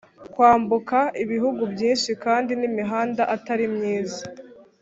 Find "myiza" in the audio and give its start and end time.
3.75-4.21